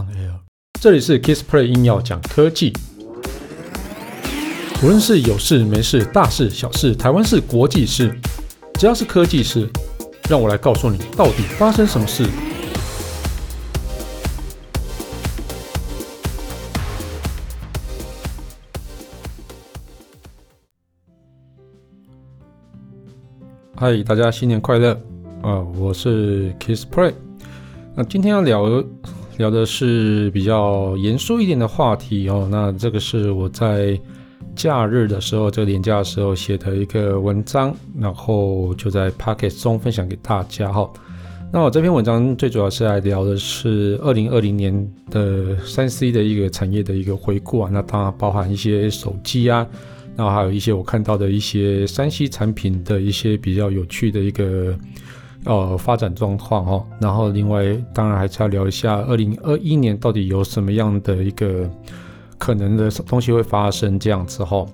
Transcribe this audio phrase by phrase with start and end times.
[0.00, 0.32] on air。
[0.80, 2.72] 这里是 Kissplay 硬要讲科技，
[4.82, 8.18] 无论是有事没事、大事小事、台湾事、国际事，
[8.74, 9.68] 只要是科技事，
[10.28, 12.26] 让我来告诉你到底发生什么事。
[23.76, 24.92] 嗨，大家新年快乐！
[25.42, 27.14] 啊，我是 Kissplay。
[27.94, 28.66] 那今天要聊
[29.40, 32.46] 聊的是比较严肃一点的话题哦。
[32.50, 33.98] 那这个是我在
[34.54, 40.86] 假日的时候，这个连假的时候写的一个文章，然后就在 Podcast 中分享给大家哈。
[41.50, 44.72] 那我这篇文章最主要是来聊的是二零二零年
[45.10, 47.70] 的三 C 的一个产业的一个回顾啊。
[47.72, 49.66] 那当然包含一些手机啊。
[50.16, 54.78] 然后还有一些我看到的一些三 C 产品的一些比较有趣的一个
[55.44, 61.68] 呃发展状况哈，然后另外当然还是要聊一下2021年到底有什么样的一个
[62.38, 64.66] 可能的东西会发生这样子哈。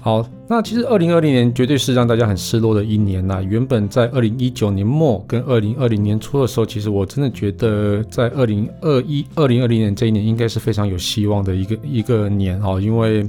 [0.00, 3.42] 好，那其实2020年绝对是让大家很失落的一年呐。
[3.42, 13.26] 原本在2019年末跟2020年初的时候，其实我真的觉得在2021 2020年这一年应该是非常有希望的一个一个年哦，因为。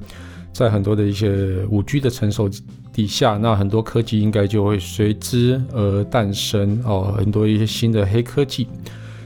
[0.55, 2.49] 在很多的一些五 G 的成熟
[2.95, 8.67] 底下，那很多科技应该就会随之而诞生哦，很多一些新的黑科技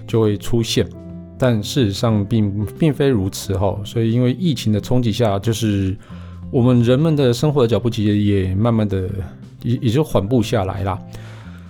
[0.08, 0.89] 就会出现。
[1.38, 5.95] 但事实上并并非如此哈、哦，所以因为疫情的冲击下，就是
[6.52, 9.08] 我们人们的生活的脚步其实也慢慢的
[9.61, 10.98] 也也就缓步下来啦。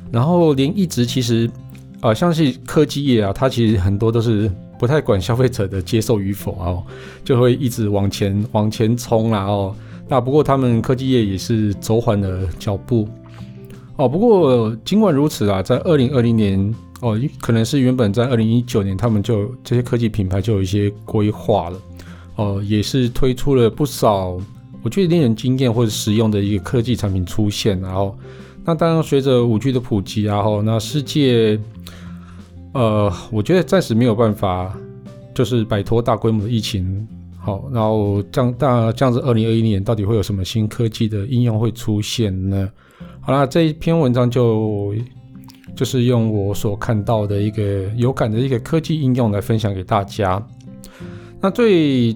[0.10, 1.46] 然后连一直其实
[2.00, 4.50] 啊、呃，像是科技业啊，它其实很多都是。
[4.80, 6.82] 不太管消费者的接受与否哦，
[7.26, 9.76] 就会一直往前往前冲啦哦。
[10.10, 13.08] 那不过他们科技业也是走缓了脚步
[13.96, 14.10] 哦。
[14.10, 21.80] 不过尽管如此啊，在二零二零年哦，可能是原本在二零一九年，他们就这些科技品牌就有一些规划了
[22.36, 24.38] 哦，也是推出了不少
[24.82, 27.80] 我觉得令人惊艳或者实用的一个科技产品出现。
[27.80, 28.18] 然后，
[28.66, 31.60] 那当然随着五 G 的普及啊，后那世界。
[32.72, 34.72] 呃，我觉得暂时没有办法，
[35.34, 37.08] 就是摆脱大规模的疫情。
[37.50, 42.70] 好，然后这样，大这样子，二零二一年到底会有什么新科技的应用会出现呢？
[43.22, 44.94] 好啦，这一篇文章就
[45.76, 50.46] 就是用我所看到的一个有感的一个科技应用来分享给大家。
[51.42, 52.16] 那对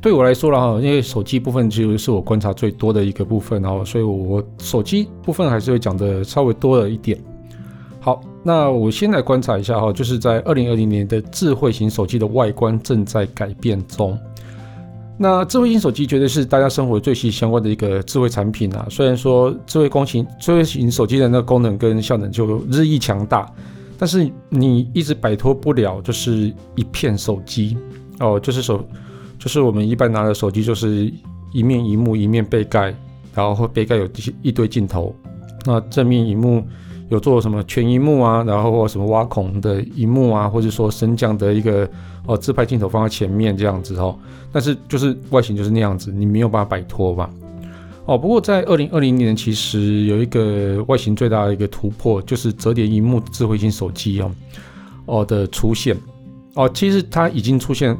[0.00, 7.22] 对我来说了哈，因为手机部分其实是我观察最多的一个部分，然后所以我手机部分还是会讲的稍微多了一点。
[8.42, 14.18] 那我先来观察一下哈，就是在二零二零年的智慧型手机的外观正在改变中。
[15.18, 18.86] 那智慧型手机绝对是大家生活最息息相关的一个智慧产品啊。
[18.88, 23.46] 虽然说智慧功型、智慧型手机的那个功能跟效能就日益强大，
[23.98, 27.76] 但是你一直摆脱不了就是一片手机
[28.20, 28.82] 哦，就是手，
[29.38, 31.12] 就是我们一般拿的手机就是
[31.52, 32.94] 一面萤幕，一面背盖，
[33.34, 34.08] 然后背盖有
[34.40, 35.14] 一堆镜头，
[35.66, 36.64] 那正面萤幕。
[37.10, 41.86] 有做什么全萤幕啊，然后或什么挖孔的萤幕啊，或者说升降的一个
[42.24, 44.16] 哦自拍镜头放在前面这样子哦，
[44.52, 47.28] 但是就是外形就是那样子，你没有办法摆脱吧？
[48.06, 54.32] 哦，不过在二零二零年其实有一个外形最大的一个突破，就是折叠萤幕智慧型手机哦
[55.06, 55.96] 哦的出现
[56.54, 57.96] 哦，其实它已经出现，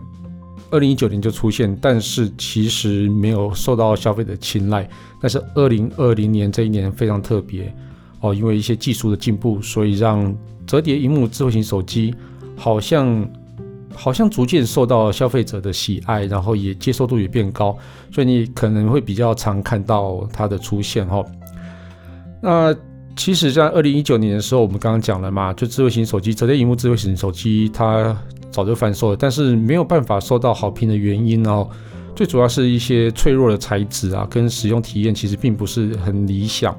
[0.71, 4.89] 二零一九年就出现，但是其实没有受到消费者青睐，
[5.21, 7.75] 但是二零二零年这一年非常特别。
[8.21, 10.35] 哦，因为一些技术的进步，所以让
[10.67, 12.15] 折叠荧幕智慧型手机
[12.57, 13.29] 好像
[13.95, 17.77] 好像逐渐受到消费者的喜爱，然后也接受度也变高，
[18.13, 21.25] 所以你可能会比较常看到它的出现哈。
[22.43, 22.75] 那
[23.17, 28.17] 其实，在二零一九年的时候，我们刚刚讲了嘛，就智慧型手机折叠荧幕智慧型手机，它
[28.51, 31.69] 早就贩售了，但是没有办法受到好评的原因哦，
[32.15, 36.75] 最主要是一些脆弱的材质啊，跟使用体验其实并不是很理想。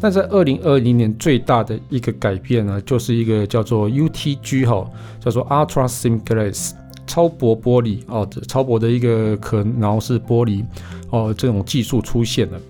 [0.00, 4.88] 但在二零二零年最大的一个改变呢，就是一个叫做 UTG 哈，
[5.20, 6.72] 叫做 Ultra Thin Glass
[7.06, 10.64] 超薄玻璃哦，超薄的一个可挠式玻璃
[11.10, 12.60] 哦，这种技术出现了。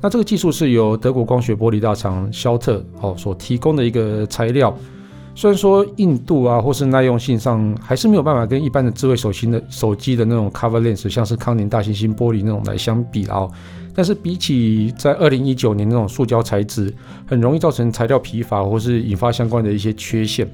[0.00, 4.76] 那这个技术是由德国光学玻璃大厂肖特哦所提供的一个材料，
[5.34, 13.48] 虽然说硬度啊或是耐用性上还是没有办法跟一般的智慧手型的手机的那种 Cover Lens，像是康宁大猩猩玻璃那种来相比啊。
[13.94, 16.94] 但是比起在二零一九年那种塑胶材质，
[17.26, 20.48] 很容易造成材料疲乏或是引发相关的一些缺陷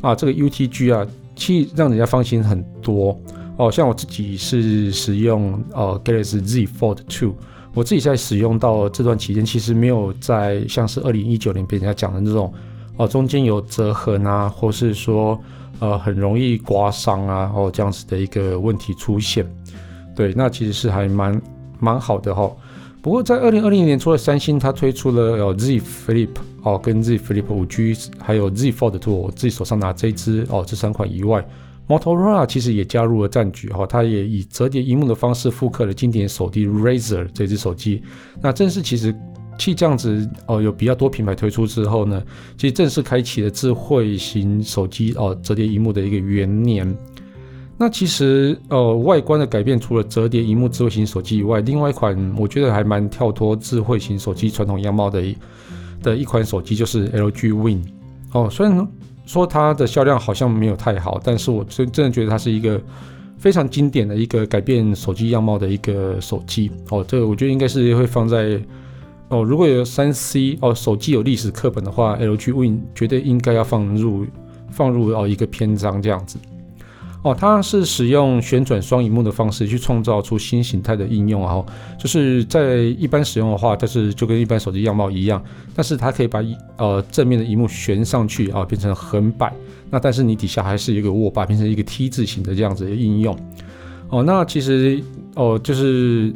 [0.00, 1.06] 啊，这个 UTG 啊，
[1.36, 3.16] 其实让人家放心很多
[3.56, 3.70] 哦。
[3.70, 7.32] 像我自己是使用呃 Galaxy Z Fold 2，
[7.74, 12.52] 我自己在使用到这段期间，其实没有在像是二零一九年被人家讲的那种
[13.00, 15.40] 哦，中间有折痕啊，或是说
[15.78, 19.50] 呃很容易刮伤啊，哦这样子的一个问题出现。
[20.14, 21.40] 对，那其实是还蛮
[21.78, 22.54] 蛮好的哈、哦。
[23.00, 26.28] 不过在二零二零年，除了三星它推出了有 Z Flip
[26.62, 31.42] 哦，跟 Z Flip 5G，还有 Z Fold 2，我自己手上拿这一支哦，这三款以外
[31.88, 38.02] ，Motorola 其实也加入了战局哈、哦，它也以折叠荧幕的方式复刻了经典手机 Razr 这支手机。
[38.42, 39.18] 那正是其实
[39.60, 42.22] 其这样子哦，有比较多品牌推出之后呢，
[42.56, 46.96] 其实正式开启了智慧型手机哦折叠荧幕的一个元年。
[47.76, 55.36] 那其实呃，外观的改变除了折叠荧幕智慧型手机以外，另外一款我觉得还蛮跳脱智慧型手机传统样貌的一
[56.02, 57.82] 的一款手机就是 LG Win
[58.32, 58.48] 哦。
[58.50, 58.88] 虽然
[59.26, 62.80] 说它的销量好像没有太好，但是我真真的觉得它是一个
[63.38, 67.04] 非常经典的一个改变手机样貌的一个手机哦。
[67.08, 68.60] 这个我觉得应该是会放在
[69.30, 74.26] 哦，如果有三 C 哦手机有历史课本的话，LG Win 绝对应该要放入
[74.70, 76.36] 放入哦一个篇章这样子。
[77.22, 81.62] 哦，它是使用旋转双荧幕的方式去创造出新形态的应用啊，
[81.98, 85.40] 就是在一般使用的话，它是就跟一般手机样貌一样，
[85.74, 86.42] 但是它可以把
[86.78, 89.52] 呃正面的荧幕旋上去啊，变成横摆，
[89.90, 93.38] 那但是你底下还是一个握把，变成一个 T 字形的这样子的应用。
[94.08, 94.98] 哦，那其实
[95.36, 96.32] 哦，就是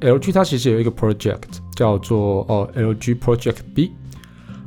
[0.00, 3.92] LG 它其实有一个 project 叫做哦 LG Project B。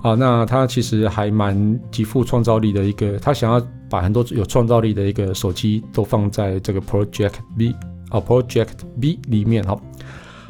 [0.01, 3.59] 啊，那它其实还蛮极富创造力的一个，他想要
[3.89, 7.73] 把很多有创造力的一个手机都放在这个 Project B
[8.09, 8.67] 啊 Project
[9.01, 9.75] B 里面哈。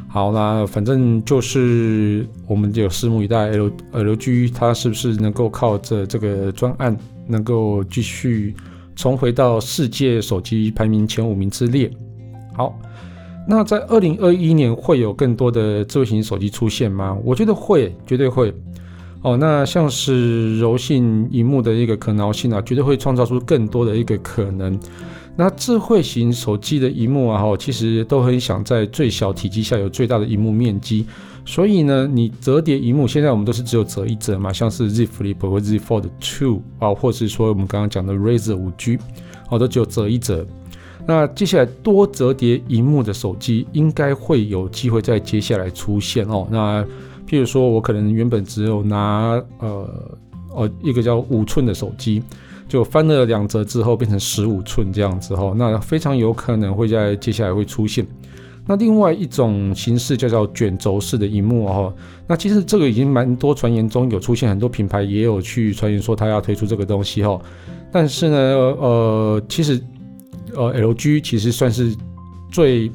[0.06, 6.96] 好，那反正就是我们就拭目以待，L LG 它是不是能够靠着这个专案，
[7.26, 8.54] 能够继续
[8.94, 11.90] 重回到世界手机排名前五名之列。
[12.54, 12.78] 好，
[13.50, 17.16] 那在二零二一年会有更多的智慧型手机出现吗？
[17.24, 18.52] 我觉得会，绝对会。
[19.22, 24.78] 哦，那像是柔性荧幕的一个可挠性啊，绝对会创造出更多的一个可能。
[25.34, 31.06] 那智慧型手机的荧幕啊，哈，其实都很想在最小体积下有最大的荧幕面积。
[31.46, 39.00] 所以呢，你折叠荧幕，现在我们都是只有折一折嘛，像是 Z Flip 或 Z Fold 2啊，或是说我们刚刚讲的 Razr 5G，
[39.48, 40.46] 哦，都只有折一折。
[41.08, 46.46] 那接下来多折叠荧幕的手机，应该会有机会在接下来出现哦。
[46.50, 46.84] 那
[47.26, 49.88] 譬如说，我可能原本只有拿呃
[50.50, 52.22] 哦一个叫五寸的手机，
[52.68, 58.06] 就翻了两折之后变成十五寸这样子哈，那非常有可能会在接下来会出现。
[58.66, 61.90] 那另外一种形式叫做卷轴式的荧幕哈，
[62.26, 67.40] 那其实这个已经蛮多传言中有出现，很多品牌也有去传言说它要推出这个东西哈。
[67.90, 68.36] 但是呢，
[68.78, 69.82] 呃，其实
[70.54, 71.94] 呃 LG 其实算是
[72.50, 72.90] 最。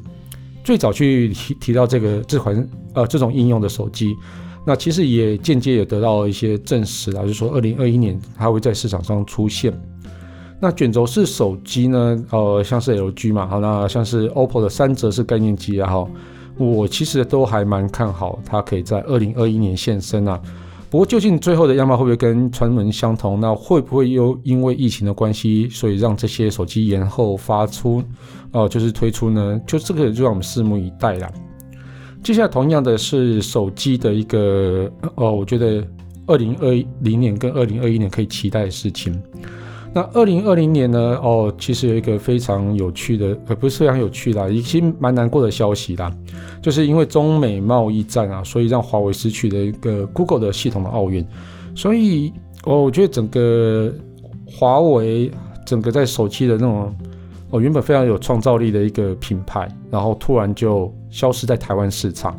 [0.66, 4.16] 最早去提提到这个这款呃这种应用的手机，
[4.64, 9.70] 那其实也间接也得到一些证实啊，就是说二零二一年它会在市场上出现。
[10.58, 16.08] 那卷轴式手机呢，呃，像是 LG 嘛，好，那像是 OPPO 的三折式概念机啊，哈，
[16.56, 20.40] 我其实都还蛮看好它可以在二零二一年现身啊。
[20.94, 23.40] 不过究竟最后的样貌会不会跟传闻相同？
[23.40, 28.00] 那会不会又因为疫情的关系，所以让这些手机延后发出，
[28.52, 29.60] 哦、就是推出呢？
[29.66, 31.28] 就这个就让我们拭目以待啦。
[32.22, 35.84] 接下来同样的是手机的一个，哦、我觉得
[36.28, 36.70] 二零二
[37.00, 39.20] 零年跟二零二一年可以期待的事情。
[39.94, 40.98] 那二零二零年呢？
[41.22, 46.12] 哦，其实有一个非常有趣的，呃，不是非常有趣啦，已经蛮难过的消息啦，
[46.60, 51.24] 就是因为中美贸易战啊，所以让华为失去了一个 Google 的系统的奥运。
[51.76, 52.32] 所以，
[52.64, 53.94] 哦，我觉得整个
[54.44, 55.30] 华为
[55.64, 56.92] 整个在手机的那种，
[57.50, 62.36] 哦，原本非常有创造力的一个品牌，然后突然就消失在台湾市场。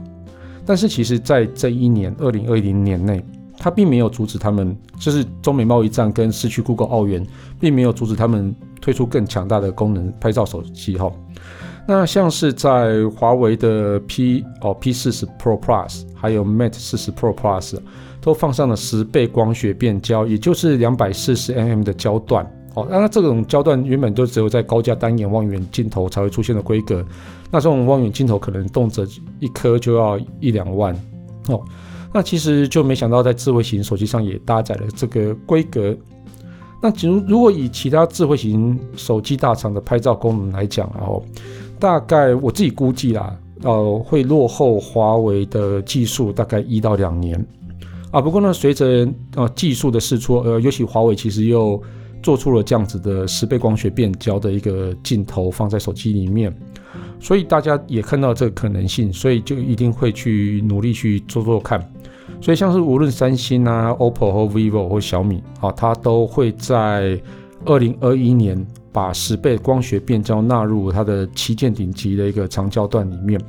[0.65, 3.23] 但是，其实，在这一年，二零二零年内。
[3.65, 7.25] 它并没有阻止他们，就是中美贸易战跟失去 Google 奥元，
[7.59, 11.11] 并没有阻止他们推出更强大的功能拍照手机哈。
[11.87, 17.79] 那像是在华为的 P 哦 P 四十 Pro Plus，还有 Mate 四十 Pro Plus，
[18.21, 22.45] 都放上了十倍光学变焦，也就是两百四十 mm 的焦段
[22.75, 22.85] 哦。
[22.87, 27.03] 那这种焦段原本都只有在高价单眼望远镜头才会出现的规格，
[27.49, 29.03] 那这种望远镜头可能动辄
[29.39, 30.95] 一颗就要一两万
[31.47, 31.59] 哦。
[32.15, 35.93] 那其实就没想到，在智慧型手机上也搭载了这个规格。
[36.81, 41.21] 那如如果以其他智慧型手机大厂的拍照功能来讲，然后
[41.77, 47.45] 大概我自己估计啦，呃，会落后华为的技术大概一到两年
[48.11, 48.21] 啊。
[48.21, 49.05] 不过呢，随着
[49.35, 51.81] 呃技术的试出，呃，尤其华为其实又
[52.25, 56.51] 做出了这样子的十倍光学变焦的一个镜头放在手机里面。
[57.19, 61.79] 所以大家也看到这个可能性，所以就一定会去努力去做做看。
[62.41, 67.21] 所以像是无论三星啊、OPPO 或 VIVO 或小米啊，它都会在
[67.63, 73.39] 二零二一年把十倍光学变焦纳入它的旗舰顶级的一个长焦段里面。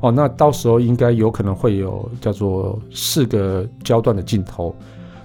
[0.00, 4.74] 哦，那到时候应该有可能会有叫做四个焦段的镜头，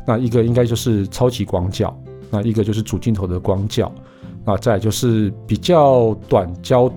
[0.06, 1.94] 那一个应该就是超级广角，
[2.30, 3.92] 那一个就是主镜头的广角，
[4.46, 6.92] 那再就是比较短焦，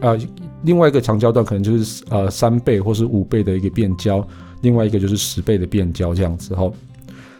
[0.00, 0.18] 呃，
[0.62, 4.26] 另外一个长焦段可能就是呃三倍或是五倍的一个变焦，
[4.62, 6.70] 另外一个就是十倍的变焦这样子哈。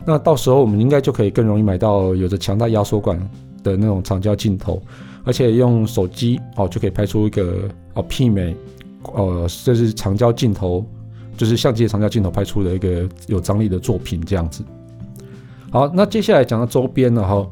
[0.06, 3.18] 那到时候我们应该就可以更容易买到有着强大压缩感
[3.62, 4.82] 的那种长焦镜头，
[5.24, 8.56] 而且用手机哦就可以拍出一个哦媲美。
[9.14, 10.84] 呃，这是长焦镜头，
[11.36, 14.62] 就是相机的长焦镜头拍出的一个有张力的作品，这样子。
[15.70, 17.46] 好，那接下来讲到周边了哈。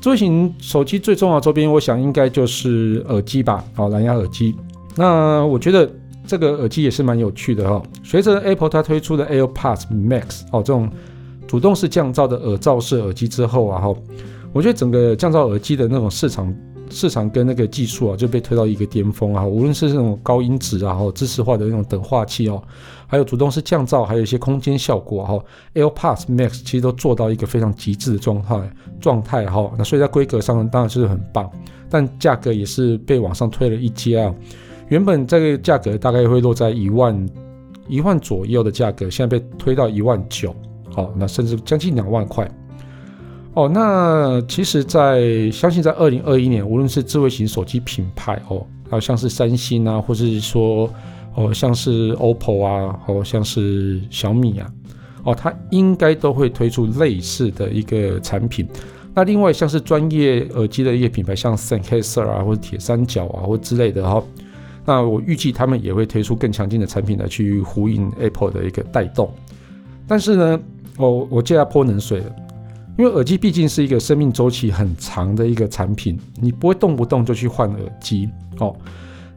[0.00, 4.54] 最新手机最重要的周边，我想应该就是耳机吧，好，蓝牙耳机。
[4.94, 5.90] 那我觉得
[6.26, 7.82] 这个耳机也是蛮有趣的哈。
[8.04, 10.88] 随着 Apple 它推出的 AirPods Max 哦，这种
[11.46, 13.94] 主动式降噪的耳罩式耳机之后啊哈，
[14.52, 16.54] 我觉得整个降噪耳机的那种市场。
[16.90, 19.46] 市场跟那个技术啊，就被推到一个巅峰啊！
[19.46, 22.62] 无论是这种高音质啊，哈，支持化的那种等化器哦，
[23.06, 29.70] 还有主动式降噪，还有一些空间效果哈，AirPods Max 其实都做到一个非常极致的状态状态哈。
[29.76, 31.50] 那所以在规格上当然是很棒，
[31.88, 34.34] 但价格也是被往上推了一阶啊。
[34.88, 37.28] 原本这个价格大概会落在一万
[37.88, 40.54] 一万左右的价格，现在被推到一万九，
[40.94, 42.48] 好，那甚至将近两万块。
[43.56, 50.90] 哦，那其实在，相信在二零二一年，无论是智慧型手机品牌哦，还有像是三星啊，或是说
[51.34, 54.70] 哦，像是 OPPO 啊，或像是小米啊，
[55.24, 58.68] 哦，它应该都会推出类似的一个产品。
[59.14, 64.22] 那另外像是专业耳机的一些品牌，像 Sennheiser 啊，或者铁三角啊，或之类的哈、
[64.84, 69.32] 那我预计他们也会推出更强劲的产品来去呼应 Apple 的一个带动。
[70.06, 70.60] 但是呢，
[70.98, 72.26] 哦，我接下来泼冷水了。
[72.98, 78.74] 因为耳机毕竟是一个生命周期很长的一个产品，你不会动不动就去换耳机哦。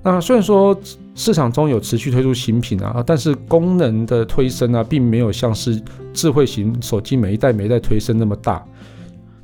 [0.01, 0.77] 那虽然说
[1.13, 5.81] 市场中有持续推出新品啊，但是功能的推升啊，并没有像是
[6.13, 8.63] 智慧型手机每一代每一代推升那么大。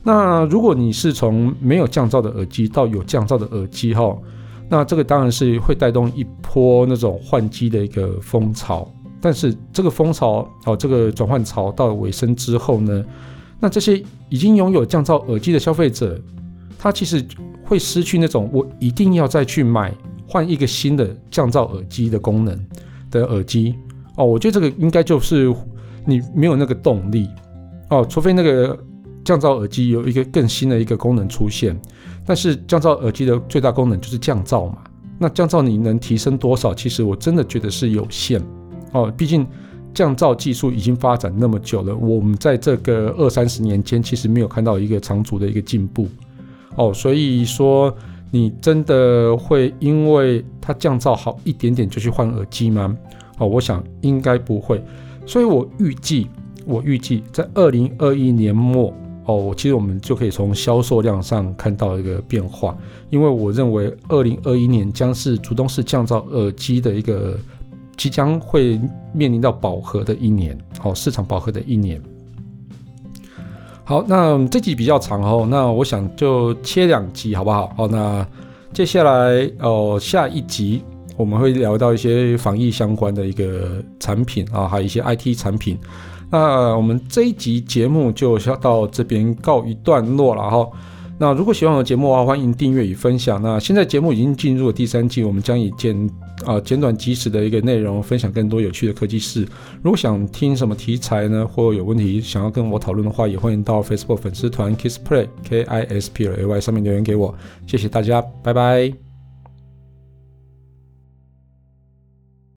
[0.02, 4.18] 那如果你是从没有降噪的耳机到有降噪的耳机哈，
[4.70, 8.90] 那这个当然是会带动一波那种换机的一个风潮。
[9.20, 13.04] 但是这个风潮哦，这个转换潮到尾声之后呢，
[13.60, 16.20] 那这些已经拥有降噪耳机的消费者，
[16.78, 17.26] 他其实
[17.64, 19.94] 会失去那种我一定要再去买
[20.28, 22.66] 换一个新的降噪耳机的功能
[23.10, 23.76] 的耳机
[24.18, 24.26] 哦。
[24.26, 25.52] 我觉得这个应该就是
[26.06, 27.28] 你没有那个动力
[27.90, 28.78] 哦，除非那个
[29.24, 31.80] 降噪耳机有一个更新的一个功能出现。
[32.26, 34.80] 但是降噪耳机的最大功能就是降噪嘛，
[35.18, 36.74] 那降噪你能提升多少？
[36.74, 38.42] 其实我真的觉得是有限
[38.92, 39.48] 哦，毕竟。
[39.96, 46.08] 降噪技术已经发展那么久了，我们在这个二三十年间，其实没有看到一个长足的一个进步
[46.76, 46.94] 哦。
[46.94, 47.96] 所以说，
[48.30, 52.96] 你真的会因为它降噪好一点点就去换耳机吗？
[53.38, 54.84] 哦，我想应该不会。
[55.26, 56.28] 所以我预计，
[56.66, 58.94] 我预计在二零二一年末
[59.26, 62.78] 哦，其实我们就可以从销售量上看到一个变化，
[63.10, 67.40] 因为我认为二零二一年将是主动式降噪耳机的一个。
[67.98, 68.80] 即将会
[69.14, 72.02] 面临到饱和的一年，好，市场饱和的一年。
[73.84, 77.72] 好，那这集比较长哦，那我想就切两集好不好？
[77.78, 78.26] 好，那
[78.74, 80.82] 接下来哦，下一集
[81.16, 85.78] 我们会聊到一些防疫相关的一个产品啊，还有一些 IT 产品。
[86.32, 90.68] 那我们这一集节目就先到这边告一段落了哈。
[91.20, 93.40] 那如果喜欢我的节目的话，欢迎订阅与分享。
[93.42, 96.10] 那现在节目已经进入了第三季，我们将以简
[96.44, 99.48] 啊简短及时的一个内容，分享更多有趣的科技事。
[99.82, 107.34] 如果想听什么题材呢，或有问题想要跟我讨论的话，也欢迎到 Facebook 粉丝团 Kisplay K I S P L A Y 上面留言给我。
[107.66, 109.05] 谢谢大家，拜拜。